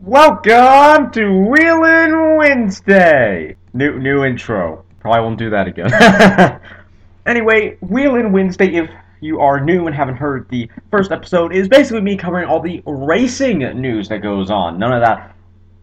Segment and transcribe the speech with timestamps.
[0.00, 3.56] Welcome to Wheelin' Wednesday.
[3.74, 4.84] New new intro.
[5.00, 5.90] Probably won't do that again.
[7.26, 8.76] anyway, Wheelin' Wednesday.
[8.76, 8.88] If
[9.20, 12.80] you are new and haven't heard the first episode, is basically me covering all the
[12.86, 14.78] racing news that goes on.
[14.78, 15.34] None of that.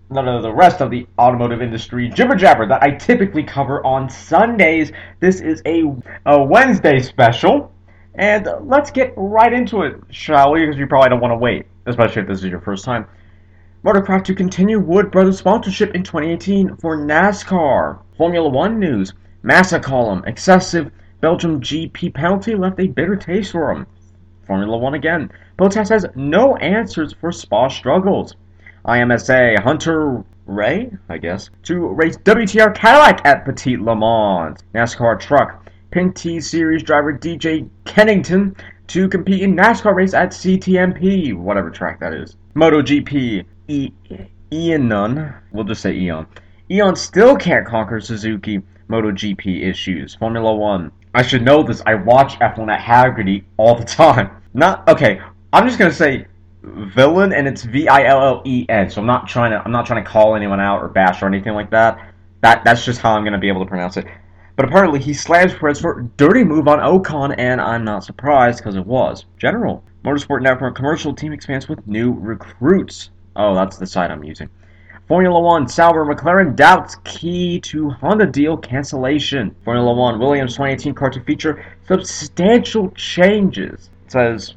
[0.10, 4.10] None of the rest of the automotive industry jibber jabber that I typically cover on
[4.10, 4.94] Sundays.
[5.20, 5.84] This is a,
[6.26, 7.70] a Wednesday special.
[8.14, 10.62] And let's get right into it, shall we?
[10.62, 13.08] Because you probably don't want to wait, especially if this is your first time.
[13.86, 18.00] Motorcraft to continue Wood Brothers sponsorship in 2018 for NASCAR.
[18.18, 19.14] Formula One news.
[19.44, 20.24] Massa column.
[20.26, 20.90] Excessive
[21.22, 23.86] Belgium GP penalty left a bitter taste for him.
[24.48, 25.32] Formula One again.
[25.60, 28.36] Bottas has no answers for Spa struggles.
[28.88, 29.60] IMSA.
[29.60, 34.58] Hunter Ray, I guess, to race WTR Cadillac at Petit Le Mans.
[34.74, 35.70] NASCAR truck.
[35.92, 38.56] Pinty Series driver DJ Kennington
[38.88, 42.36] to compete in NASCAR race at CTMP, whatever track that is.
[42.56, 43.46] MotoGP.
[43.68, 43.92] E-
[44.52, 46.28] Nunn, we'll just say Eon.
[46.70, 50.16] Eon still can't conquer Suzuki MotoGP issues.
[50.16, 50.92] Formula One.
[51.14, 51.82] I should know this.
[51.86, 54.30] I watch F1 at Haggerty all the time.
[54.54, 55.20] Not okay.
[55.54, 56.28] I'm just gonna say
[56.64, 58.90] villain, and it's V I L L E N.
[58.90, 59.62] So I'm not trying to.
[59.64, 62.14] I'm not trying to call anyone out or bash or anything like that.
[62.42, 64.06] That that's just how I'm gonna be able to pronounce it.
[64.56, 68.76] But apparently he slams Perez for dirty move on Ocon, and I'm not surprised because
[68.76, 69.26] it was.
[69.38, 69.84] General.
[70.04, 73.10] Motorsport Network commercial team expands with new recruits.
[73.36, 74.50] Oh, that's the site I'm using.
[75.08, 79.56] Formula One, Sauber, McLaren doubts key to Honda deal cancellation.
[79.64, 84.56] Formula One, Williams 2018 car to feature substantial changes, says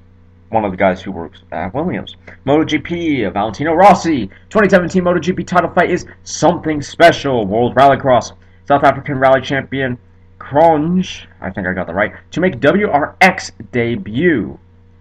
[0.48, 2.16] one of the guys who works at Williams.
[2.46, 7.46] MotoGP, Valentino Rossi, 2017 MotoGP title fight is something special.
[7.46, 8.32] World Rallycross,
[8.66, 9.98] South African Rally Champion
[10.38, 14.58] Kronj, I think I got that right, to make WRX debut.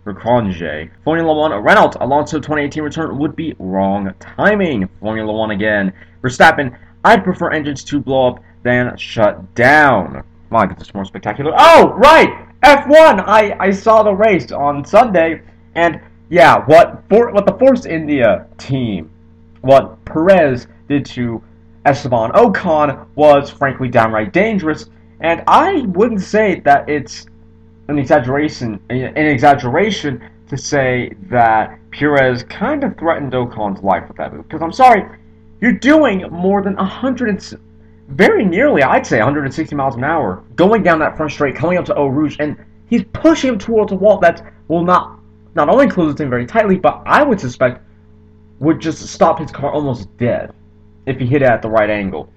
[0.08, 0.90] Recronje.
[1.04, 4.88] Formula One Renault Alonso 2018 return would be wrong timing.
[5.00, 5.94] Formula One again.
[6.24, 10.24] Verstappen, I'd prefer engines to blow up than shut down.
[10.50, 11.54] My goodness, more spectacular.
[11.58, 12.48] Oh, right!
[12.64, 13.24] F1!
[13.28, 15.42] I, I saw the race on Sunday,
[15.76, 19.12] and yeah, what for, what the Force India team,
[19.62, 21.44] what Perez did to
[21.86, 24.90] Esteban Ocon was frankly downright dangerous,
[25.20, 27.28] and I wouldn't say that it's
[27.88, 34.34] an exaggeration, an exaggeration to say that Perez kind of threatened Ocon's life with that
[34.34, 34.48] move.
[34.48, 35.04] Because I'm sorry,
[35.62, 37.60] you're doing more than 100, and,
[38.10, 41.86] very nearly, I'd say 160 miles an hour, going down that front straight, coming up
[41.86, 42.58] to Eau Rouge, and
[42.90, 45.20] he's pushing him towards a wall that will not
[45.56, 47.82] not only close thing very tightly, but I would suspect
[48.60, 50.54] would just stop his car almost dead
[51.08, 52.32] if he hit it at the right angle.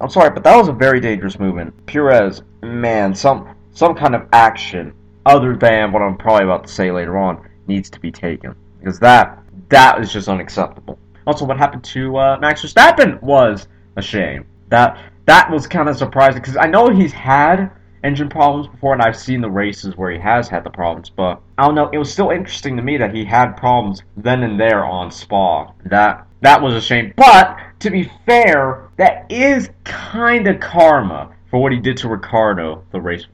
[0.00, 1.74] I'm sorry, but that was a very dangerous movement.
[1.86, 4.94] Perez, man, some some kind of action
[5.26, 8.98] other than what I'm probably about to say later on needs to be taken because
[9.00, 9.38] that
[9.68, 10.98] that is just unacceptable.
[11.26, 14.44] Also, what happened to uh, Max Verstappen was a shame.
[14.68, 17.70] That that was kind of surprising because I know he's had
[18.04, 21.10] engine problems before, and I've seen the races where he has had the problems.
[21.10, 21.88] But I don't know.
[21.92, 25.72] It was still interesting to me that he had problems then and there on Spa.
[25.86, 27.14] That that was a shame.
[27.16, 32.84] But to be fair, that is kind of karma for what he did to Ricciardo
[32.90, 33.26] the race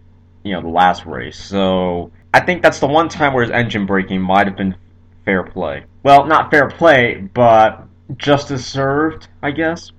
[0.48, 1.38] you know the last race.
[1.38, 4.76] So I think that's the one time where his engine braking might have been
[5.24, 5.84] fair play.
[6.02, 7.86] Well, not fair play, but
[8.16, 9.92] justice served, I guess.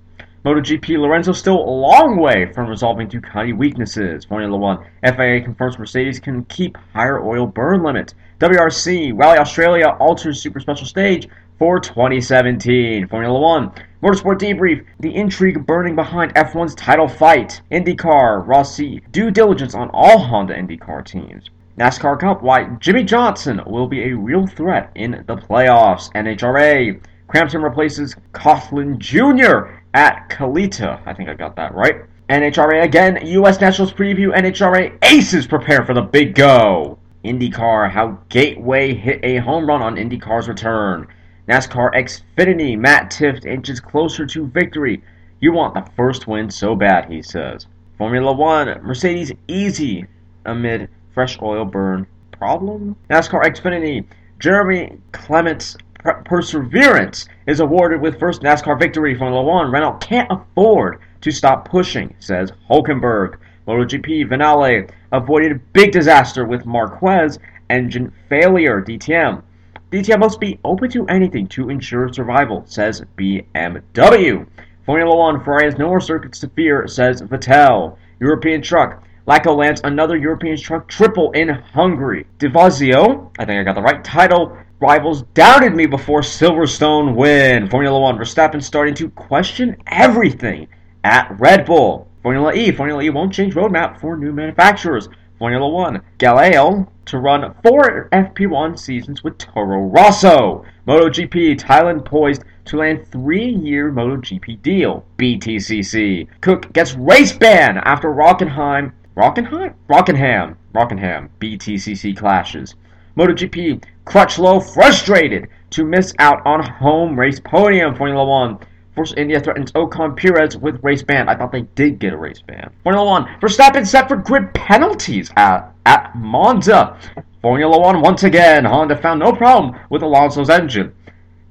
[0.44, 4.24] MotoGP Lorenzo still a long way from resolving Ducati weaknesses.
[4.24, 8.14] Formula One FIA confirms Mercedes can keep higher oil burn limit.
[8.38, 11.28] WRC Rally Australia alters super special stage
[11.60, 13.06] for 2017.
[13.06, 13.70] Formula One
[14.02, 17.60] Motorsport Debrief The intrigue burning behind F1's title fight.
[17.70, 21.50] IndyCar Rossi due diligence on all Honda IndyCar teams.
[21.78, 26.10] NASCAR Cup Why Jimmie Johnson will be a real threat in the playoffs.
[26.14, 26.98] NHRA
[27.28, 29.78] Crampton replaces Coughlin Jr.
[29.92, 30.98] at Kalitta.
[31.04, 32.06] I think I got that right.
[32.30, 33.60] NHRA again, U.S.
[33.60, 34.34] Nationals preview.
[34.34, 36.98] NHRA aces prepare for the big go.
[37.22, 41.06] IndyCar, how Gateway hit a home run on IndyCar's return.
[41.50, 45.02] NASCAR Xfinity, Matt Tifft inches closer to victory.
[45.40, 47.66] You want the first win so bad, he says.
[47.98, 50.06] Formula One, Mercedes easy
[50.44, 52.94] amid fresh oil burn problem.
[53.10, 54.04] NASCAR Xfinity,
[54.38, 55.76] Jeremy Clements
[56.24, 59.18] perseverance is awarded with first NASCAR victory.
[59.18, 63.38] Formula One, Renault can't afford to stop pushing, says Hulkenberg.
[63.66, 67.40] MotoGP, Vinale avoided big disaster with Marquez
[67.70, 68.80] engine failure.
[68.80, 69.42] DTM,
[69.90, 74.46] DTM must be open to anything to ensure survival, says BMW.
[74.86, 77.96] Formula One, Ferrari has no more circuits to fear, says Vettel.
[78.20, 82.26] European truck, Lacko lands another European truck triple in Hungary.
[82.38, 87.68] Divazio, I think I got the right title, rivals doubted me before Silverstone win.
[87.68, 90.68] Formula One, Verstappen starting to question everything
[91.02, 92.06] at Red Bull.
[92.22, 95.08] Formula E, Formula E won't change roadmap for new manufacturers.
[95.40, 100.66] Formula One, Gelael to run four FP1 seasons with Toro Rosso.
[100.86, 105.06] MotoGP, Thailand poised to land three-year MotoGP deal.
[105.16, 112.74] BTCC, Cook gets race ban after Rockenheim, Rockenheim, Rockenham, Rockenham, BTCC clashes.
[113.16, 117.94] MotoGP, Crutchlow frustrated to miss out on home race podium.
[117.96, 118.58] Formula One,
[118.94, 121.28] Force India threatens Ocon Perez with race ban.
[121.28, 122.72] I thought they did get a race ban.
[122.82, 126.98] Formula One, Verstappen set for grid penalties at, at Monza.
[127.40, 130.92] Formula One once again, Honda found no problem with Alonso's engine.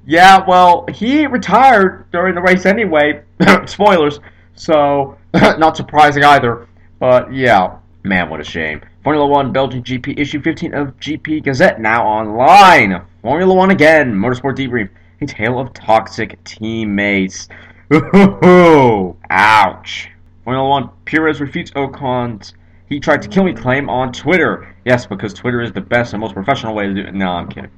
[0.06, 3.22] Yeah, well, he retired during the race anyway.
[3.66, 4.20] Spoilers.
[4.54, 6.68] So, not surprising either.
[6.98, 8.82] But yeah, man, what a shame.
[9.02, 13.02] Formula One Belgian GP issue 15 of GP Gazette now online.
[13.22, 14.12] Formula One again.
[14.12, 14.90] Motorsport debrief.
[15.20, 17.48] A tale of toxic teammates.
[17.92, 20.08] Ooh, ouch.
[20.44, 22.54] Formula One Perez refutes Ocon's
[22.90, 24.74] he tried to kill me claim on Twitter.
[24.84, 27.14] Yes, because Twitter is the best and most professional way to do it.
[27.14, 27.70] No, I'm kidding.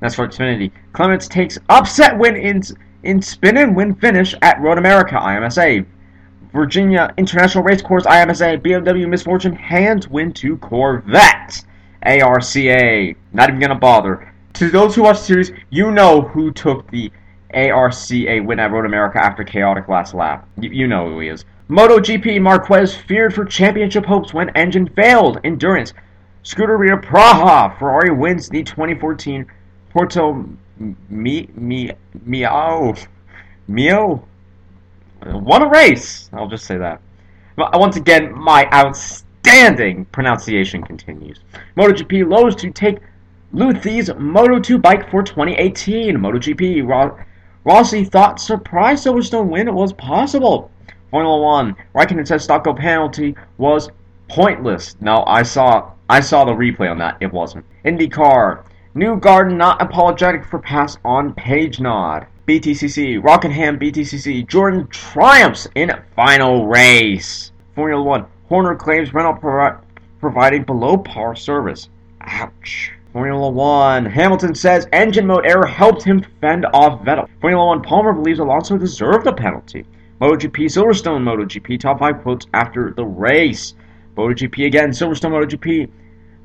[0.00, 0.70] That's for Xfinity.
[0.92, 2.62] Clements takes upset win in
[3.02, 5.86] in spin and win finish at Road America IMSA.
[6.52, 11.64] Virginia International Racecourse IMSA BMW Misfortune hands win to Corvette.
[12.02, 13.14] ARCA.
[13.32, 14.34] Not even gonna bother.
[14.58, 17.12] To those who watch the series, you know who took the
[17.54, 20.48] ARCA win at Road America after chaotic last lap.
[20.58, 21.44] You, you know who he is.
[21.70, 25.38] MotoGP Marquez feared for championship hopes when engine failed.
[25.44, 25.94] Endurance.
[26.42, 27.78] Scuderia Praha.
[27.78, 29.46] Ferrari wins the 2014
[29.90, 30.44] Porto
[31.08, 31.92] Mi Mi
[32.24, 32.94] Mio
[33.68, 34.26] Mio.
[35.22, 36.30] What a race!
[36.32, 37.00] I'll just say that.
[37.56, 41.38] Once again, my outstanding pronunciation continues.
[41.76, 42.98] MotoGP Lowes to take
[43.52, 46.16] Luthi's Moto2 bike for 2018.
[46.16, 46.86] MotoGP
[47.64, 50.70] Rossi thought surprise Silverstone win was possible.
[51.10, 53.88] Formula One, Raikkonen says stop-go penalty was
[54.28, 54.96] pointless.
[55.00, 57.16] No, I saw I saw the replay on that.
[57.20, 57.64] It wasn't.
[57.84, 58.64] IndyCar,
[58.94, 62.26] Newgarden not apologetic for pass on Pagenaud.
[62.46, 67.52] BTCC, Rockingham BTCC, Jordan triumphs in final race.
[67.74, 69.78] Formula One, Horner claims Renault pro-
[70.20, 71.88] providing below par service.
[72.20, 72.92] Ouch.
[73.18, 77.28] Formula One, Hamilton says engine mode error helped him fend off Vettel.
[77.40, 79.84] Formula One, Palmer believes Alonso deserved the penalty.
[80.20, 83.74] MotoGP Silverstone MotoGP top 5 quotes after the race.
[84.16, 85.90] MotoGP again, Silverstone MotoGP.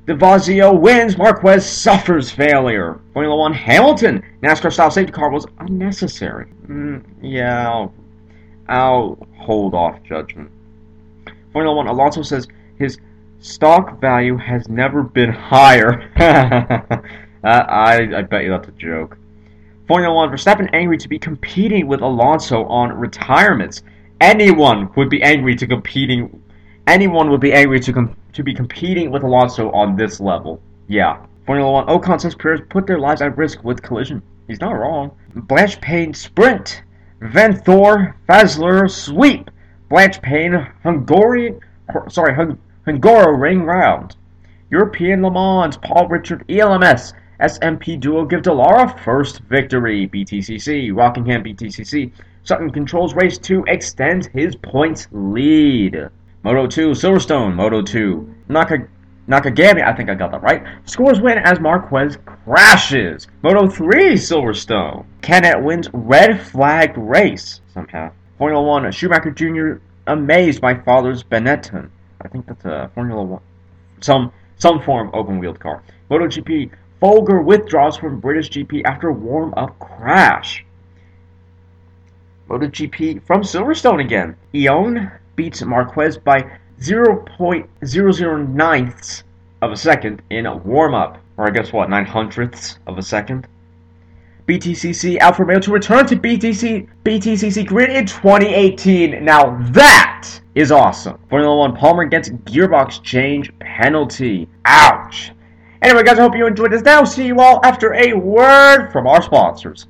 [0.07, 2.99] Devazio wins, Marquez suffers failure.
[3.13, 6.47] Formula 1 Hamilton, NASCAR style safety car was unnecessary.
[6.65, 7.93] Mm, yeah, I'll,
[8.67, 10.49] I'll hold off judgment.
[11.51, 12.47] Formula 1 Alonso says
[12.79, 12.97] his
[13.43, 16.09] stock value has never been higher.
[17.43, 19.17] Uh, I, I bet you that's a joke.
[19.85, 23.83] Formula One, Verstappen angry to be competing with Alonso on retirements.
[24.21, 26.41] Anyone would be angry to competing.
[26.87, 30.61] Anyone would be angry to com- to be competing with Alonso on this level.
[30.87, 31.25] Yeah.
[31.45, 34.21] Formula One, Ocon says Perez put their lives at risk with collision.
[34.47, 35.11] He's not wrong.
[35.35, 36.83] Blancpain sprint.
[37.21, 39.51] Vanthoor Fazler sweep.
[39.91, 41.59] Blancpain Hungary.
[42.07, 42.33] Sorry,
[42.85, 44.15] Hung- Hungaroring round.
[44.69, 45.77] European Le Mans.
[45.77, 47.13] Paul Ricard ELMS.
[47.39, 50.07] SMP Duo give Dallara first victory.
[50.07, 52.11] BTCC, Rockingham BTCC.
[52.43, 56.09] Sutton controls race 2, extends his points lead.
[56.43, 58.35] Moto 2, Silverstone, Moto 2.
[58.49, 58.79] Naka,
[59.29, 60.63] Nakagami, I think I got that right.
[60.85, 63.27] Scores win as Marquez crashes.
[63.41, 65.05] Moto 3, Silverstone.
[65.21, 68.11] Canet wins red flagged race somehow.
[68.37, 69.81] Formula 1, Schumacher Jr.
[70.07, 71.89] amazed by father's Benetton.
[72.23, 73.41] I think that's a Formula 1.
[74.01, 75.83] Some some form open wheeled car.
[76.09, 80.65] MotoGP, Folger withdraws from British GP after warm-up crash.
[82.49, 84.35] MotoGP from Silverstone again.
[84.53, 86.45] Eoin beats Marquez by
[86.79, 89.23] 0.009ths
[89.61, 91.17] of a second in a warm-up.
[91.35, 93.47] Or I guess what, 9 hundredths of a second?
[94.47, 99.23] BTCC Alfa Romeo to return to BTC BTCC grid in 2018.
[99.23, 101.17] Now that is awesome.
[101.29, 104.47] Formula One Palmer gets gearbox change penalty.
[104.65, 105.31] Ouch.
[105.81, 106.81] Anyway, guys, I hope you enjoyed this.
[106.81, 109.87] Now, see you all after a word from our sponsors.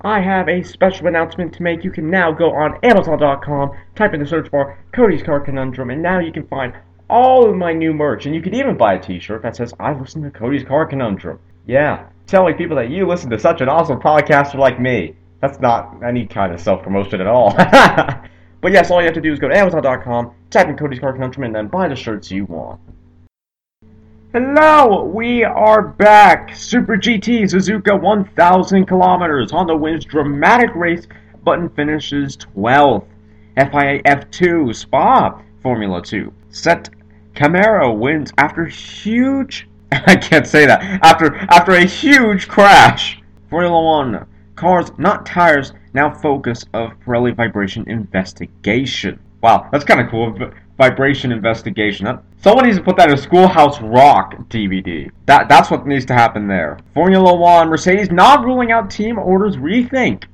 [0.00, 1.84] I have a special announcement to make.
[1.84, 6.02] You can now go on Amazon.com, type in the search bar Cody's Car Conundrum, and
[6.02, 6.74] now you can find
[7.08, 8.26] all of my new merch.
[8.26, 10.84] And you can even buy a t shirt that says, I listen to Cody's Car
[10.84, 11.38] Conundrum.
[11.64, 15.14] Yeah, telling people that you listen to such an awesome podcaster like me.
[15.40, 17.52] That's not any kind of self promotion at all.
[18.60, 21.12] but yes, all you have to do is go to Amazon.com, type in Cody's Car
[21.12, 22.80] Conundrum, and then buy the shirts you want.
[24.32, 26.56] Hello, we are back.
[26.56, 29.50] Super GT Suzuka 1000 kilometers.
[29.50, 31.06] Honda wins dramatic race,
[31.44, 33.06] Button finishes 12th.
[33.56, 36.32] FIA F2 Spa Formula 2.
[36.50, 36.90] Sette
[37.34, 39.68] Camara wins after huge
[40.06, 40.82] I can't say that.
[41.02, 43.20] After after a huge crash.
[43.50, 49.18] Formula 1 cars not tires now focus of Pirelli vibration investigation.
[49.42, 50.36] Wow, that's kind of cool.
[50.76, 52.18] Vibration investigation.
[52.40, 55.10] Someone needs to put that in a Schoolhouse Rock DVD.
[55.26, 56.78] That that's what needs to happen there.
[56.94, 60.24] Formula One, Mercedes not ruling out team orders rethink.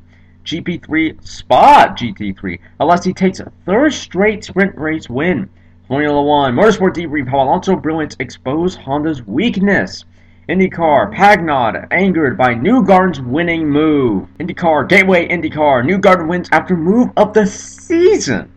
[0.44, 2.58] GP3 Spa GT3.
[2.80, 5.50] Alesi takes a third straight sprint race win.
[5.90, 10.04] Formula One Motorsport debrief how Alonso brilliance exposed Honda's weakness.
[10.48, 14.28] IndyCar, Pagenaud, angered by New Newgarden's winning move.
[14.38, 18.52] IndyCar, Gateway IndyCar, New Newgarden wins after move of the season.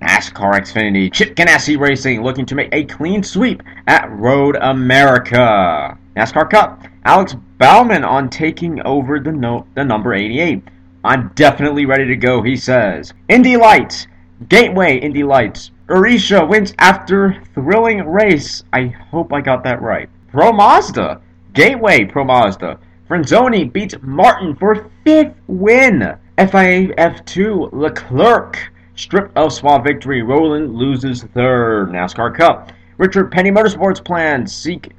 [0.00, 5.98] NASCAR Xfinity, Chip Ganassi Racing looking to make a clean sweep at Road America.
[6.16, 10.62] NASCAR Cup, Alex Bowman on taking over the, no- the number 88.
[11.04, 13.12] I'm definitely ready to go, he says.
[13.28, 14.06] Indy Lights,
[14.48, 15.70] Gateway Indy Lights.
[15.88, 18.64] Urisha wins after thrilling race.
[18.72, 20.08] I hope I got that right.
[20.32, 21.20] Pro Mazda,
[21.52, 22.78] Gateway Pro Mazda.
[23.08, 26.18] Franzoni beats Martin for fifth win.
[26.36, 28.58] FIA F2 Leclerc
[28.96, 30.22] stripped of Spa victory.
[30.22, 31.90] Rowland loses third.
[31.90, 32.72] NASCAR Cup.
[32.98, 34.92] Richard Petty Motorsports plans seek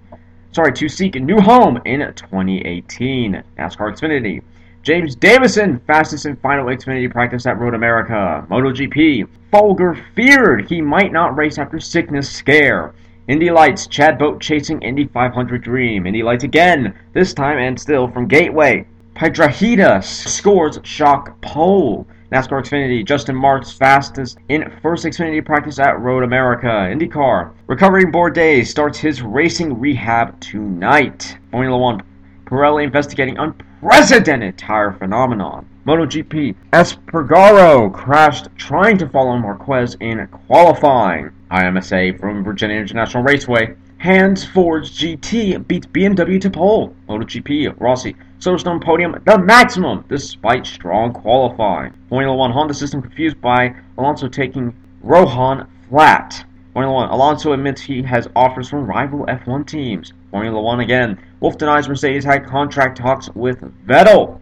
[0.53, 3.43] sorry to seek a new home in 2018.
[3.57, 4.41] NASCAR Xfinity.
[4.85, 8.45] James Davison, fastest and final Xfinity practice at Road America.
[8.51, 9.27] MotoGP.
[9.51, 12.93] Folger feared he might not race after sickness scare.
[13.27, 16.05] Indy Lights, Chad Boat chasing Indy 500 dream.
[16.05, 18.85] Indy Lights again, this time and still from Gateway.
[19.15, 22.05] Piedrahita scores shock pole.
[22.31, 26.67] NASCAR Xfinity, Justin Marks fastest in first Xfinity practice at Road America.
[26.67, 31.39] IndyCar, recovering Bourdais, starts his racing rehab tonight.
[31.49, 32.03] Formula One,
[32.45, 33.39] Pirelli investigating
[33.81, 35.67] unprecedented tire phenomenon.
[35.85, 41.29] MotoGP, Espargaro crashed trying to follow Marquez in qualifying.
[41.51, 43.75] IMSA from Virginia International Raceway.
[43.97, 46.95] Hands Fords GT beats BMW to pole.
[47.07, 51.93] MotoGP, Rossi, Silverstone podium the maximum despite strong qualifying.
[52.09, 56.43] Formula One Honda system confused by Alonso taking Rohan flat.
[56.73, 60.13] Formula One Alonso admits he has offers from rival F1 teams.
[60.31, 61.17] Formula One again.
[61.45, 64.39] Wolff denies Mercedes had contract talks with Vettel.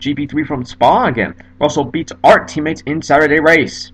[0.00, 1.34] GP3 from Spa again.
[1.58, 3.90] Russell beats Art teammates in Saturday race.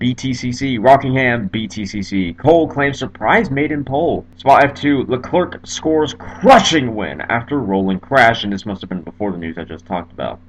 [0.00, 2.36] BTCC, Rockingham, BTCC.
[2.36, 4.26] Cole claims surprise maiden pole.
[4.38, 9.30] Spot F2, Leclerc scores crushing win after rolling crash, and this must have been before
[9.30, 10.40] the news I just talked about.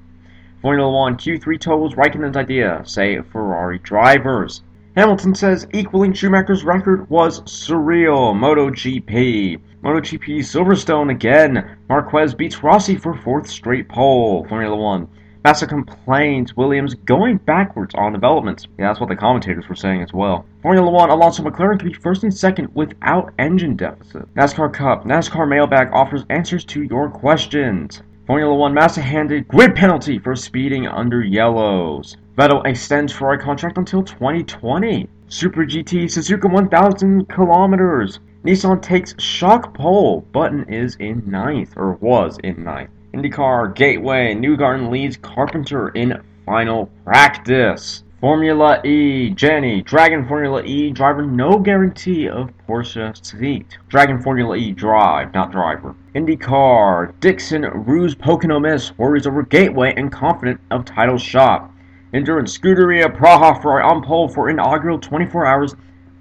[0.64, 4.64] Formula 1, Q3 totals Raikkonen's idea, say Ferrari drivers.
[4.98, 8.36] Hamilton says equaling Schumacher's record was surreal.
[8.36, 9.58] MotoGP.
[9.82, 11.78] MotoGP Silverstone again.
[11.88, 14.46] Marquez beats Rossi for fourth straight pole.
[14.50, 15.08] Formula 1.
[15.46, 18.68] Massa complains Williams going backwards on developments.
[18.78, 20.46] Yeah, that's what the commentators were saying as well.
[20.62, 24.32] Formula One, Alonso McLaren to be first and second without engine deficit.
[24.36, 28.04] NASCAR Cup, NASCAR Mailbag offers answers to your questions.
[28.28, 32.18] Formula One, Massa handed grid penalty for speeding under yellows.
[32.38, 35.08] Vettel extends Ferrari contract until 2020.
[35.28, 38.22] Super GT Suzuka 1000 kilometers.
[38.46, 40.22] Nissan takes shock pole.
[40.32, 42.90] Button is in ninth, or was in ninth.
[43.14, 48.04] IndyCar, Gateway, Newgarden leads Carpenter in final practice.
[48.22, 53.78] Formula E, Jani, Dragon Formula E driver, no guarantee of Porsche seat.
[53.90, 55.96] Dragon Formula E drive, not driver.
[56.16, 61.70] IndyCar, Dixon, Ruse, Pocono Miss, worries over Gateway and confident of title shot.
[62.14, 65.76] Endurance, Scuderia, Praha for on pole for inaugural 24 hours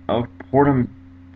[0.08, 0.88] of Portum,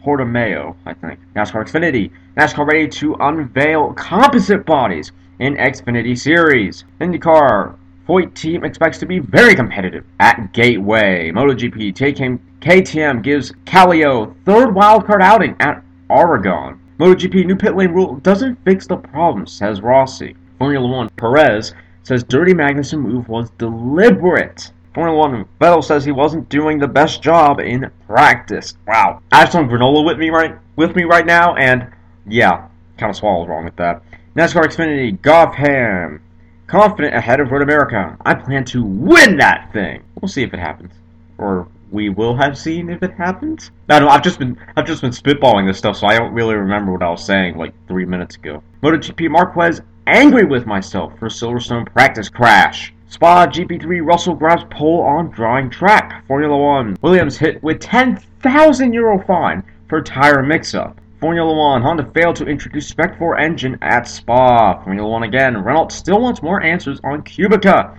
[0.05, 1.19] Portimao, I think.
[1.35, 6.85] NASCAR Xfinity, NASCAR ready to unveil composite bodies in Xfinity Series.
[7.01, 11.31] IndyCar Foyt team expects to be very competitive at Gateway.
[11.33, 16.79] MotoGP taking KTM gives Kallio third wildcard outing at Aragon.
[16.99, 20.37] MotoGP new pit lane rule doesn't fix the problem, says Rossi.
[20.59, 24.71] Formula One Perez says Dirty Magnussen move was deliberate.
[24.95, 28.77] Formula One Vettel says he wasn't doing the best job in practice.
[28.87, 31.91] Wow, I have some granola with me right with me right now, and
[32.27, 34.03] yeah, kind of swallows wrong with that.
[34.37, 36.21] NASCAR Xfinity, Gaughan.
[36.67, 38.17] Confident ahead of Road America.
[38.25, 40.03] I plan to win that thing.
[40.21, 40.93] We'll see if it happens.
[41.37, 43.71] Or we will have seen if it happens.
[43.89, 46.33] I don't know, I've just been I've just been spitballing this stuff, so I don't
[46.33, 48.63] really remember what I was saying like three minutes ago.
[48.83, 52.93] MotoGP Marquez angry with myself for Silverstone practice crash.
[53.09, 56.27] Spa GP3 Russell grabs pole on drawing track.
[56.27, 61.01] Formula One Williams hit with 10,000 euro fine for tire mix-up.
[61.21, 64.83] Formula One, Honda failed to introduce Spec 4 engine at Spa.
[64.83, 67.97] Formula One again, Renault still wants more answers on Kubica.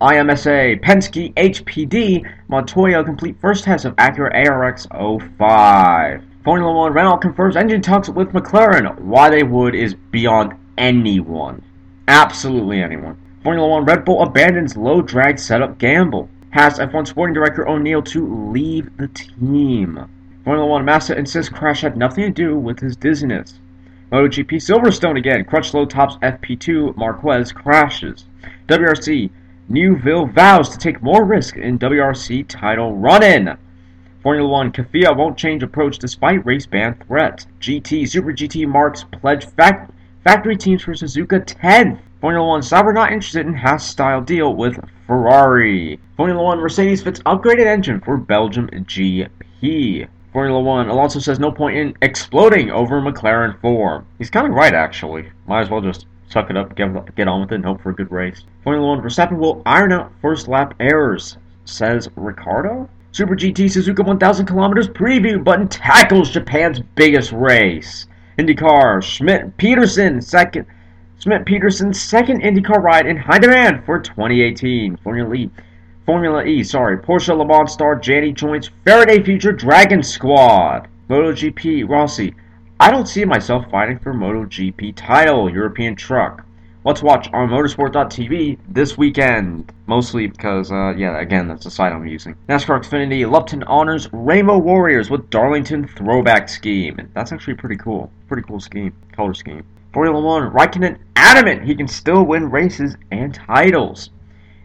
[0.00, 6.22] IMSA, Penske, HPD, Montoya complete first test of Acura ARX 05.
[6.44, 8.98] Formula One, Renault confirms engine talks with McLaren.
[8.98, 11.62] Why they would is beyond anyone.
[12.08, 13.16] Absolutely anyone.
[13.42, 16.28] Formula One, Red Bull abandons low drag setup gamble.
[16.52, 20.08] Haas F1 sporting director O'Neill to leave the team.
[20.44, 23.58] Formula One, Massa insists crash had nothing to do with his dizziness.
[24.12, 28.24] MotoGP Silverstone again, Crutchlow tops FP2, Marquez crashes.
[28.68, 29.30] WRC,
[29.68, 33.56] Neuville vows to take more risk in WRC title run-in.
[34.22, 37.46] Formula One, Kvyat won't change approach despite race ban threat.
[37.60, 39.90] GT, Super GT marks pledge fact,
[40.26, 42.00] factory teams for Suzuka 10th.
[42.20, 46.00] Formula One, Sauber not interested in Haas-style deal with Ferrari.
[46.16, 50.08] Formula One, Mercedes fits upgraded engine for Belgium GP.
[50.32, 54.04] Formula One, Alonso says no point in exploding over McLaren form.
[54.18, 55.30] He's kind of right, actually.
[55.46, 57.90] Might as well just suck it up, get, get on with it, and hope for
[57.90, 58.42] a good race.
[58.64, 62.88] Formula One, Verstappen will iron out first lap errors, says Ricciardo.
[63.12, 68.08] Super GT Suzuka 1000 kilometers preview button tackles Japan's biggest race.
[68.38, 70.66] IndyCar, Schmidt Peterson, second.
[71.18, 74.98] Schmidt Peterson's second IndyCar ride in high demand for 2018.
[74.98, 75.50] Formula E.
[76.04, 76.98] Formula E, sorry.
[76.98, 80.86] Porsche Le Mans star Jani joins Faraday Future Dragon Squad.
[81.08, 82.34] MotoGP, Rossi.
[82.78, 86.45] I don't see myself fighting for MotoGP title, European truck.
[86.86, 89.72] Let's watch on motorsport.tv this weekend.
[89.88, 92.36] Mostly because, uh, yeah, again, that's the site I'm using.
[92.48, 97.10] NASCAR Xfinity, Lupton honors Rainbow Warriors with Darlington throwback scheme.
[97.12, 98.12] That's actually pretty cool.
[98.28, 98.94] Pretty cool scheme.
[99.16, 99.64] Color scheme.
[99.92, 104.10] Formula One, Raikkonen adamant he can still win races and titles.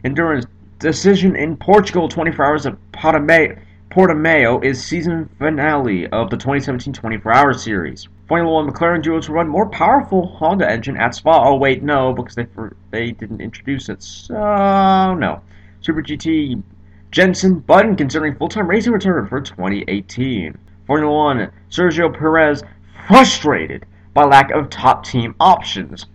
[0.04, 0.46] Endurance
[0.78, 3.60] decision in Portugal, 24 hours of Portimao.
[3.90, 8.08] Portimao is season finale of the 2017 24 Hour Series.
[8.32, 11.50] Formula One McLaren duo to run more powerful Honda engine at Spa.
[11.50, 12.48] Oh wait, no, because they
[12.90, 14.02] they didn't introduce it.
[14.02, 14.36] So
[15.16, 15.42] no.
[15.82, 16.64] Super GT
[17.12, 20.58] Jenson Button considering full-time racing return for 2018.
[20.88, 22.64] Formula One Sergio Perez
[23.06, 26.06] frustrated by lack of top team options.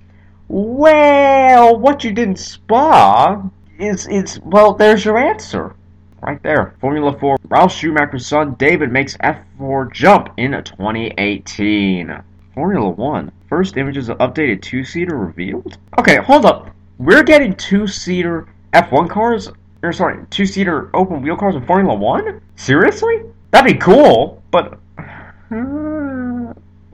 [0.49, 3.43] Well, what you did in Spa
[3.79, 5.77] is is well, there's your answer.
[6.23, 6.75] Right there.
[6.81, 7.37] Formula 4.
[7.49, 12.23] Ralf Schumacher's son David makes F4 jump in 2018.
[12.55, 13.33] Formula 1.
[13.49, 15.79] First images of updated two-seater revealed?
[15.99, 16.71] Okay, hold up.
[16.99, 19.51] We're getting two-seater F1 cars?
[19.83, 22.41] Or sorry, two-seater open wheel cars in Formula 1?
[22.57, 23.23] Seriously?
[23.51, 25.45] That'd be cool, but uh,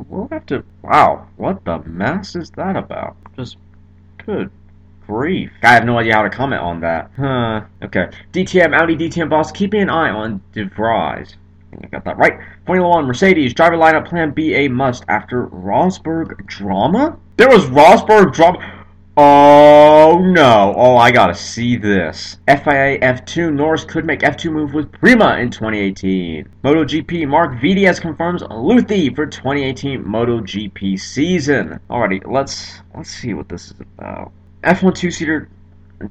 [0.08, 3.16] we'll have to Wow, what the mess is that about?
[3.36, 3.56] Just
[4.26, 4.50] good
[5.06, 5.50] grief.
[5.62, 7.10] I have no idea how to comment on that.
[7.16, 7.62] Huh.
[7.82, 8.08] Okay.
[8.32, 11.36] DTM, Audi DTM boss, keeping an eye on De Vries.
[11.82, 12.38] I got that right.
[12.66, 17.18] Formula One, Mercedes, driver lineup plan be a must after Rosberg drama?
[17.36, 18.82] There was Rosberg drama?
[19.14, 20.72] Oh no.
[20.74, 22.38] Oh, I gotta see this.
[22.46, 26.48] FIA F2, Norris could make F2 move with Prema in 2018.
[26.64, 31.78] MotoGP, Marc VDS confirms Luthi for 2018 MotoGP season.
[31.90, 34.32] Alrighty, let's let's see what this is about.
[34.62, 35.48] F1 two-seater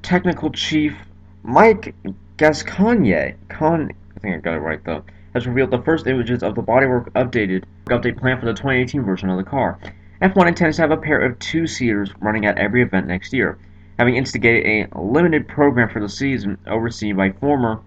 [0.02, 0.94] technical chief
[1.42, 1.96] Mike
[2.36, 6.56] Gascoyne, Con, I think I got it right though, has revealed the first images of
[6.56, 9.80] the bodywork updated update plan for the 2018 version of the car.
[10.22, 13.58] F1 intends to have a pair of two-seaters running at every event next year,
[13.98, 17.80] having instigated a limited program for the season overseen by former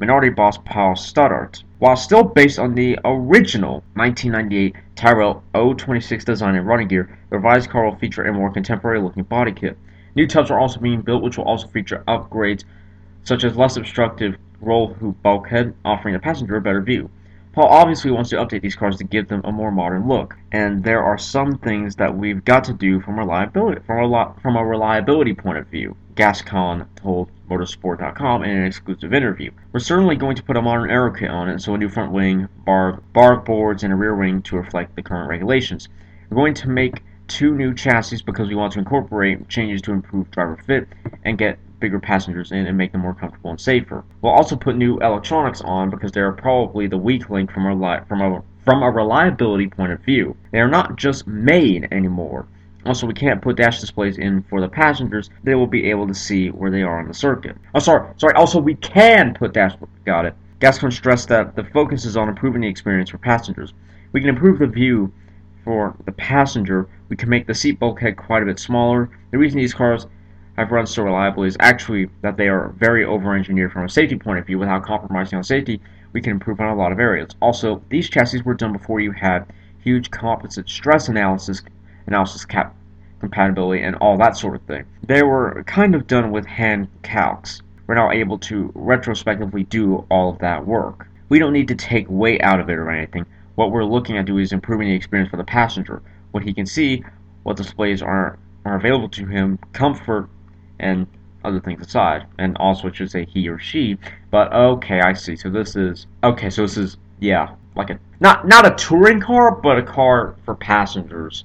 [0.00, 1.64] Minardi boss Paul Stoddart.
[1.80, 7.70] While still based on the original 1998 Tyrrell 026 design and running gear, the revised
[7.70, 9.76] car will feature a more contemporary-looking body kit.
[10.14, 12.64] New tubs are also being built, which will also feature upgrades
[13.24, 17.10] such as less obstructive roll hoop bulkhead, offering the passenger a better view.
[17.52, 20.82] Paul obviously wants to update these cars to give them a more modern look, and
[20.82, 24.64] there are some things that we've got to do from reliability from a from a
[24.64, 25.94] reliability point of view.
[26.14, 29.50] Gascon told Motorsport.com in an exclusive interview.
[29.72, 32.12] We're certainly going to put a modern aero kit on it, so a new front
[32.12, 35.88] wing, bar, bar boards, and a rear wing to reflect the current regulations.
[36.30, 40.30] We're going to make two new chassis because we want to incorporate changes to improve
[40.30, 40.86] driver fit
[41.24, 44.04] and get bigger passengers in and make them more comfortable and safer.
[44.20, 48.04] We'll also put new electronics on because they are probably the weak link from a,
[48.06, 50.36] from a, from a reliability point of view.
[50.52, 52.46] They are not just made anymore.
[52.84, 55.30] Also, we can't put dash displays in for the passengers.
[55.44, 57.56] They will be able to see where they are on the circuit.
[57.74, 58.34] Oh, sorry, sorry.
[58.34, 59.74] Also, we can put dash.
[60.04, 60.34] Got it.
[60.58, 63.72] Gascon stressed that the focus is on improving the experience for passengers.
[64.12, 65.12] We can improve the view
[65.64, 69.10] for the passenger, we can make the seat bulkhead quite a bit smaller.
[69.30, 70.06] The reason these cars
[70.56, 74.38] have run so reliably is actually that they are very over-engineered from a safety point
[74.38, 74.58] of view.
[74.58, 75.80] Without compromising on safety,
[76.12, 77.30] we can improve on a lot of areas.
[77.40, 79.46] Also, these chassis were done before you had
[79.82, 81.62] huge composite stress analysis,
[82.06, 82.74] analysis cap
[83.20, 84.84] compatibility, and all that sort of thing.
[85.06, 87.62] They were kind of done with hand calcs.
[87.86, 91.06] We're now able to retrospectively do all of that work.
[91.28, 93.24] We don't need to take weight out of it or anything.
[93.62, 96.02] What we're looking at doing is improving the experience for the passenger.
[96.32, 97.04] What he can see,
[97.44, 100.28] what displays are, are available to him, comfort,
[100.80, 101.06] and
[101.44, 102.26] other things aside.
[102.40, 103.98] And also, it should say he or she.
[104.32, 105.36] But okay, I see.
[105.36, 106.50] So this is okay.
[106.50, 110.56] So this is yeah, like a not not a touring car, but a car for
[110.56, 111.44] passengers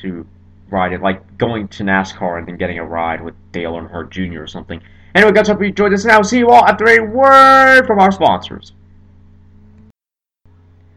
[0.00, 0.26] to
[0.70, 4.42] ride it, like going to NASCAR and then getting a ride with Dale Earnhardt Jr.
[4.42, 4.82] or something.
[5.14, 8.00] Anyway, guys, hope you enjoyed this, and I'll see you all after a word from
[8.00, 8.72] our sponsors.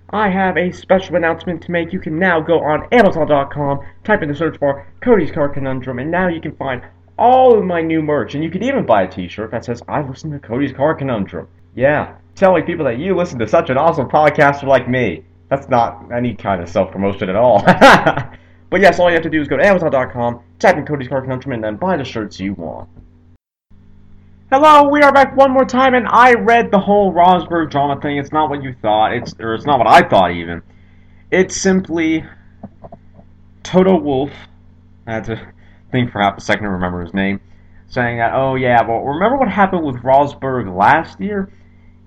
[0.09, 1.91] I have a special announcement to make.
[1.91, 6.09] You can now go on Amazon.com, type in the search bar Cody's Car Conundrum, and
[6.09, 6.81] now you can find
[7.17, 8.33] all of my new merch.
[8.33, 10.95] And you can even buy a t shirt that says, I listen to Cody's Car
[10.95, 11.49] Conundrum.
[11.75, 15.25] Yeah, telling people that you listen to such an awesome podcaster like me.
[15.49, 17.61] That's not any kind of self promotion at all.
[17.65, 21.21] but yes, all you have to do is go to Amazon.com, type in Cody's Car
[21.21, 22.89] Conundrum, and then buy the shirts you want.
[24.49, 28.17] Hello, we are back one more time, and I read the whole Rosberg drama thing.
[28.17, 29.11] It's not what you thought.
[29.11, 30.61] It's or it's not what I thought even.
[31.29, 32.23] It's simply
[33.63, 34.31] Toto Wolff.
[35.05, 35.53] I had to
[35.91, 37.41] think for half a second to remember his name.
[37.89, 41.51] Saying that, oh yeah, well remember what happened with Rosberg last year?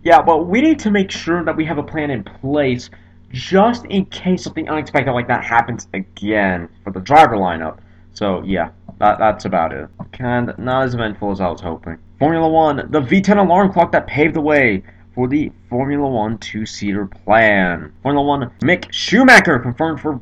[0.03, 2.89] Yeah, but we need to make sure that we have a plan in place
[3.31, 7.81] just in case something unexpected like that happens again for the driver lineup.
[8.15, 9.91] So yeah, that, that's about it.
[10.19, 11.99] And not as eventful as I was hoping.
[12.21, 14.83] Formula One, the V10 alarm clock that paved the way
[15.15, 17.95] for the Formula One two-seater plan.
[18.03, 20.21] Formula One, Mick Schumacher confirmed for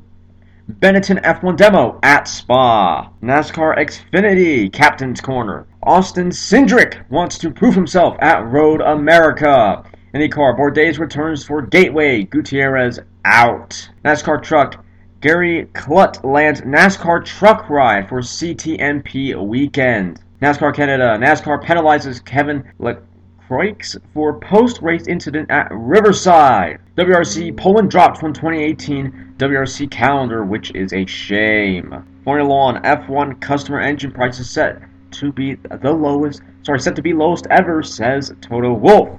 [0.71, 3.11] Benetton F1 demo at Spa.
[3.21, 5.67] NASCAR Xfinity, Captain's Corner.
[5.83, 9.83] Austin Cindric wants to prove himself at Road America.
[10.15, 12.23] IndyCar, Bourdais returns for Gateway.
[12.23, 13.91] Gutierrez out.
[14.05, 14.85] NASCAR Truck,
[15.21, 20.23] Gary Klutt lands NASCAR truck ride for CTMP weekend.
[20.41, 21.19] NASCAR Canada.
[21.19, 26.79] NASCAR penalizes Kevin Lacroix for post-race incident at Riverside.
[26.97, 32.05] WRC Poland dropped from 2018 WRC calendar, which is a shame.
[32.23, 36.43] Formula One F1 customer engine prices set to be the lowest.
[36.63, 39.19] Sorry, set to be lowest ever, says Toto Wolff.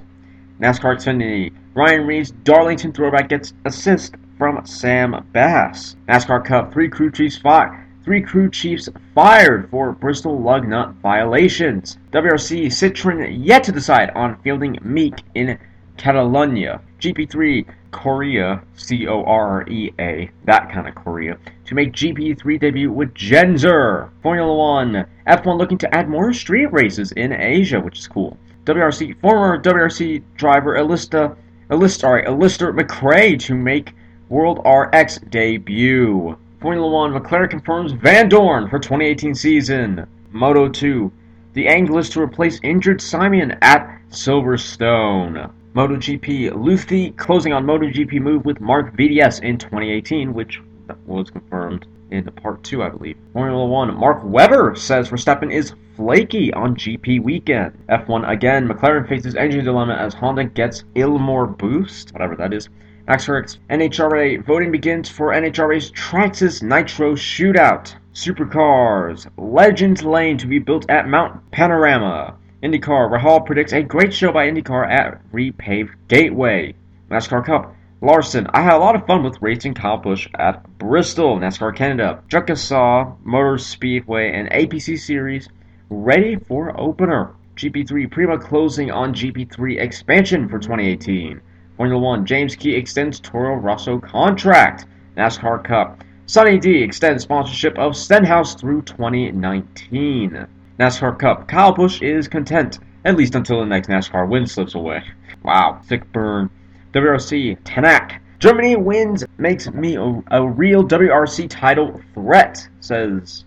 [0.58, 1.52] NASCAR Xfinity.
[1.74, 5.96] Ryan Reed's Darlington throwback gets assist from Sam Bass.
[6.08, 6.72] NASCAR Cup.
[6.72, 11.98] Three crew chiefs fought Three crew chiefs fired for Bristol lug nut violations.
[12.12, 15.58] WRC Citroën yet to decide on fielding Meeke in
[15.98, 16.80] Catalonia.
[16.98, 21.36] GP3 Korea, C O R E A, that kind of Korea,
[21.66, 24.08] to make GP3 debut with Jenzer.
[24.22, 28.38] Formula One, F1 looking to add more street races in Asia, which is cool.
[28.64, 31.36] WRC former WRC driver Elista,
[31.68, 33.92] Elista, sorry, Alister McRae to make
[34.30, 36.38] World RX debut.
[36.60, 40.06] Formula One, McLaren confirms Vandoorne for 2018 season.
[40.30, 41.10] Moto 2,
[41.54, 45.50] the angle is to replace injured Simon at Silverstone.
[45.74, 50.60] MotoGP, Luthi closing on MotoGP move with Marc VDS in 2018, which
[51.06, 53.16] was confirmed in the part 2, I believe.
[53.32, 57.72] Formula 1, Mark Webber says Verstappen is flaky on GP weekend.
[57.88, 62.68] F1 again, McLaren faces engine dilemma as Honda gets Ilmor boost, whatever that is.
[63.10, 67.92] Axworks NHRA voting begins for NHRA's Traxxas Nitro Shootout.
[68.14, 72.36] Supercars Legends Lane to be built at Mount Panorama.
[72.62, 76.76] IndyCar Rahal predicts a great show by IndyCar at repaved Gateway.
[77.10, 81.36] NASCAR Cup Larson, I had a lot of fun with racing Kyle Busch at Bristol,
[81.36, 82.22] NASCAR Canada.
[82.28, 85.48] Chickasaw Motor Speedway and APC Series
[85.88, 87.34] ready for opener.
[87.56, 91.40] GP3 Prema closing on GP3 expansion for 2018.
[91.80, 94.84] Formula One, James Key extends Toro Rosso contract.
[95.16, 96.04] NASCAR Cup.
[96.26, 100.46] Sunny D extends sponsorship of Stenhouse through 2019.
[100.78, 101.48] NASCAR Cup.
[101.48, 105.02] Kyle Busch is content, at least until the next NASCAR win slips away.
[105.42, 106.50] Wow, sick burn.
[106.92, 108.20] WRC, Tanak.
[108.40, 113.46] Germany wins makes me a, a real WRC title threat, says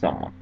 [0.00, 0.32] someone.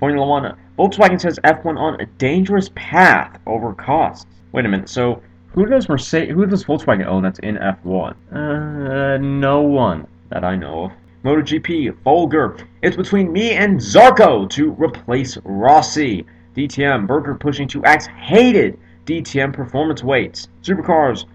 [0.00, 4.24] Formula One, Volkswagen says F1 on a dangerous path over costs.
[4.52, 5.22] Wait a minute, so
[5.54, 6.34] who does Mercedes?
[6.34, 8.14] Who does Volkswagen own that's in F1?
[8.32, 10.92] Uh, no one that I know of.
[11.24, 12.56] MotoGP, Folger.
[12.80, 16.24] It's between me and Zarco to replace Rossi.
[16.56, 20.48] DTM, Berger pushing to axe hated DTM performance weights.
[20.62, 21.26] Supercars,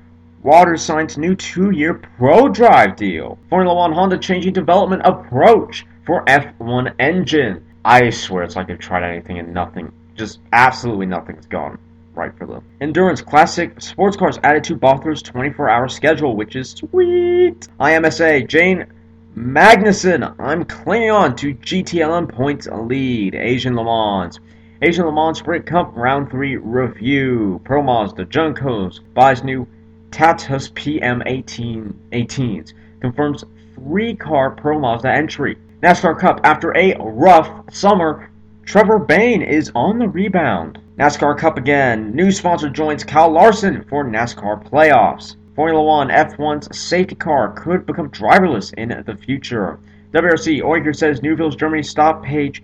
[0.43, 3.38] Waters signs new two-year Prodrive deal.
[3.49, 7.65] Formula One Honda changing development approach for F1 engine.
[7.86, 11.77] I swear it's like they've tried anything and nothing, just absolutely nothing's gone
[12.17, 17.67] right for the Endurance Classic sports cars added to Bothler's 24-hour schedule, which is sweet.
[17.80, 18.91] IMSA Jan
[19.38, 23.36] Magnussen, I'm clinging on to GTLM points lead.
[23.36, 24.39] Asian Le Mans.
[24.82, 27.62] Asian Le Mans Sprint Cup Round 3 review.
[27.63, 29.67] Pro Mazda, Juncos, buys new
[30.10, 32.73] Tatuus PM18 18s.
[32.99, 33.43] Confirms
[33.75, 35.58] three car Pro Mazda entry.
[35.84, 38.32] NASCAR Cup after a rough summer.
[38.65, 40.80] Trevor Bayne is on the rebound.
[40.97, 42.15] NASCAR Cup again.
[42.15, 45.36] New sponsor joins Kyle Larson for NASCAR playoffs.
[45.53, 49.79] Formula One F1's safety car could become driverless in the future.
[50.12, 52.63] WRC Oiker says Neuville's Germany stop page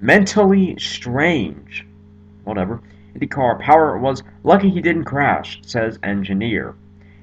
[0.00, 1.84] mentally strange.
[2.44, 2.80] Whatever.
[3.16, 6.76] IndyCar Power was lucky he didn't crash, says engineer.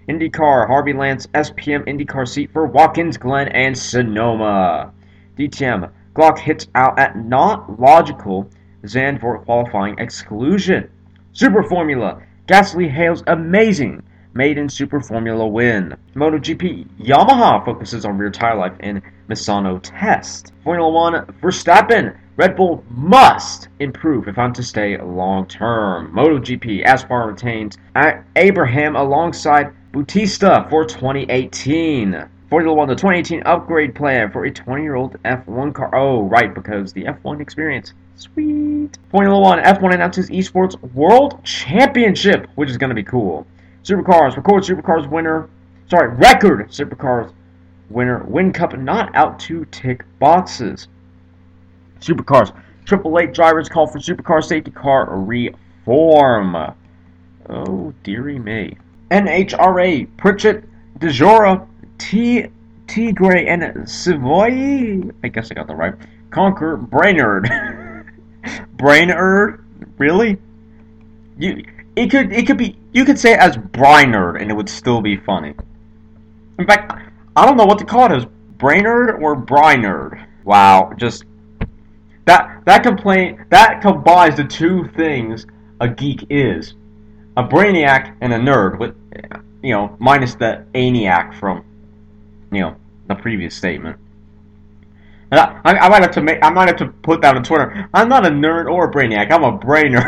[0.09, 4.91] IndyCar Harvey Lance SPM IndyCar seat for Watkins Glen and Sonoma.
[5.37, 8.49] DTM Glock hits out at not logical
[8.83, 10.89] Zandvoort qualifying exclusion.
[11.33, 14.01] Super Formula Gasly hails amazing
[14.33, 15.95] maiden Super Formula win.
[16.15, 20.53] MotoGP Yamaha focuses on rear tire life in Misano test.
[20.63, 26.13] Formula One Verstappen Red Bull must improve if I'm to stay long term.
[26.13, 27.77] MotoGP Aspar retains
[28.35, 32.29] Abraham alongside Bautista for 2018.
[32.49, 35.93] Formula One, the 2018 upgrade plan for a 20 year old F1 car.
[35.93, 37.93] Oh, right, because the F1 experience.
[38.19, 38.97] Sweet.
[39.11, 43.47] Formula One, F1 announces Esports World Championship, which is going to be cool.
[43.81, 45.49] Supercars, record Supercars winner.
[45.89, 47.31] Sorry, record Supercars
[47.89, 48.25] winner.
[48.25, 50.89] Whincup not out to tick boxes.
[52.01, 52.53] Supercars.
[52.83, 56.73] Triple Eight drivers call for supercar safety car reform.
[57.47, 58.75] Oh, dearie me.
[59.11, 60.65] NHRA, Pritchett,
[60.99, 61.65] DeJoria,
[61.97, 62.47] T.
[62.87, 63.11] T.
[63.13, 65.09] Gray, and Savoie.
[65.23, 65.93] I guess I got that right.
[66.31, 67.49] Conquer Brainerd.
[68.79, 69.63] Brainerd?
[69.97, 70.37] Really?
[71.37, 71.63] You.
[71.95, 72.33] It could.
[72.33, 72.77] It could be.
[72.93, 75.53] You could say it as Brainerd, and it would still be funny.
[76.57, 76.91] In fact,
[77.35, 78.25] I don't know what to call it as
[78.57, 80.25] Brainerd or Brainerd.
[80.45, 81.25] Wow, just
[82.25, 85.45] that that complaint that combines the two things
[85.81, 86.73] a geek is:
[87.35, 88.79] a brainiac and a nerd.
[88.79, 88.95] With
[89.61, 91.65] you know, minus the aniac from
[92.51, 92.75] you know
[93.07, 93.99] the previous statement.
[95.31, 97.87] And I, I, might have to make I might have to put that on Twitter.
[97.93, 99.31] I'm not a nerd or a brainiac.
[99.31, 100.03] I'm a brainer.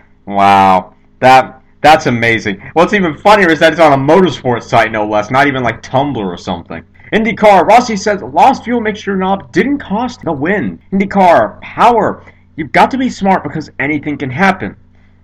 [0.26, 2.60] wow, that that's amazing.
[2.72, 5.30] What's even funnier is that it's on a motorsports site, no less.
[5.30, 6.82] Not even like Tumblr or something.
[7.12, 10.80] IndyCar, Rossi says lost fuel mixture knob didn't cost the win.
[10.92, 12.24] IndyCar, power.
[12.56, 14.76] You've got to be smart because anything can happen.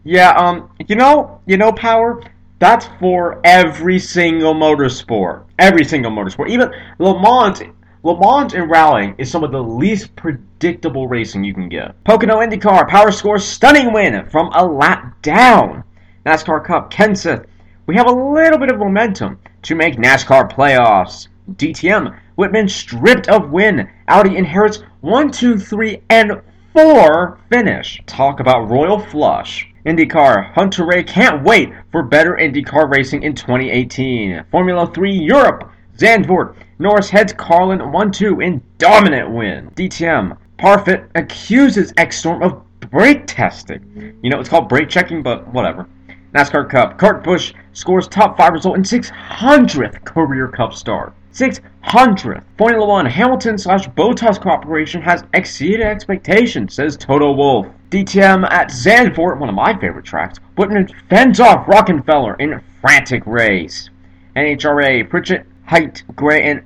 [0.04, 2.22] Yeah, um, you know, you know, power.
[2.60, 5.44] That's for every single motorsport.
[5.58, 6.48] Every single motorsport.
[6.48, 7.60] Even Le Mans.
[8.04, 12.04] Le Mans in rallying is some of the least predictable racing you can get.
[12.04, 15.82] Pocono IndyCar, power score, stunning win from a lap down.
[16.26, 17.46] NASCAR Cup, Kenseth.
[17.86, 21.28] We have a little bit of momentum to make NASCAR playoffs.
[21.54, 22.14] DTM.
[22.36, 23.88] Wittmann stripped of win.
[24.08, 26.42] Audi inherits 1, 2, 3, and
[26.74, 28.02] 4 finish.
[28.04, 29.72] Talk about Royal Flush.
[29.86, 30.52] IndyCar.
[30.52, 34.44] Hunter-Reay can't wait for better IndyCar racing in 2018.
[34.50, 35.70] Formula 3 Europe.
[35.96, 36.54] Zandvoort.
[36.78, 39.70] Norris heads Carlin 1 2 in dominant win.
[39.70, 40.37] DTM.
[40.58, 44.18] Paffett accuses Ekstrom of brake testing.
[44.22, 45.87] You know, it's called brake checking, but whatever.
[46.34, 46.98] NASCAR Cup.
[46.98, 51.12] Kurt Busch scores top 5 result in 600th career Cup start.
[51.32, 52.42] 600th.
[52.58, 57.66] Formula One Hamilton slash Bottas cooperation has exceeded expectations, says Toto Wolff.
[57.90, 63.90] DTM at Zandvoort, one of my favorite tracks, Wittmann fends off Rockenfeller in frantic race.
[64.37, 66.62] NHRA Pritchett, Hight, Gray, and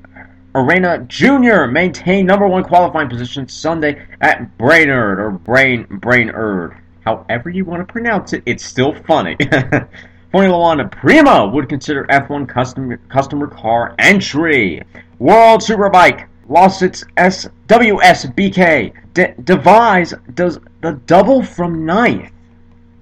[0.54, 1.66] Arana Jr.
[1.66, 6.76] maintain number one qualifying position Sunday at Brainerd or Brain Brainerd.
[7.04, 9.36] However you want to pronounce it, it's still funny.
[10.32, 14.82] Formula One Prema would consider F1 customer, customer car entry.
[15.18, 18.92] World Superbike lost its SWSBK.
[19.14, 22.30] De- Devise does the double from ninth.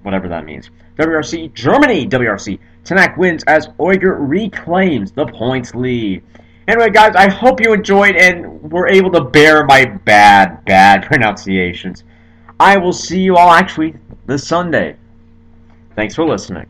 [0.03, 0.71] Whatever that means.
[0.99, 2.59] WRC Germany WRC.
[2.87, 6.23] Tanak wins as Oiger reclaims the points lead.
[6.69, 12.05] Anyway, guys, I hope you enjoyed and were able to bear my bad, bad pronunciations.
[12.59, 13.95] I will see you all actually
[14.27, 14.97] this Sunday.
[15.97, 16.67] Thanks for listening.